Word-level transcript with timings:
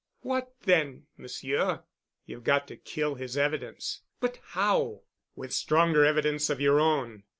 "What 0.21 0.51
then, 0.63 1.05
Monsieur?" 1.15 1.83
"You've 2.25 2.43
got 2.43 2.67
to 2.69 2.75
kill 2.75 3.13
his 3.13 3.37
evidence." 3.37 4.01
"But 4.19 4.39
how?" 4.57 5.03
"With 5.35 5.53
stronger 5.53 6.03
evidence 6.05 6.49
of 6.49 6.59
your 6.59 6.79
own. 6.79 7.21